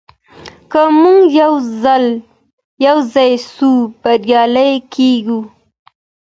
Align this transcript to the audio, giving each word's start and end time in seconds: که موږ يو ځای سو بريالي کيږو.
که 0.71 0.81
موږ 1.01 1.23
يو 2.89 2.97
ځای 3.13 3.31
سو 3.53 3.71
بريالي 4.01 4.71
کيږو. 4.93 5.39